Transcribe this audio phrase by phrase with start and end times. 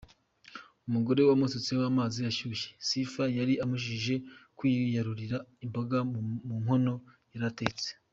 [0.87, 4.15] Umugore wamusutseho amazi ashyushye, Sifa yari umubujije
[4.57, 5.97] kwiyarurira imboga
[6.45, 6.93] mu nkono
[7.33, 7.89] yaratetse.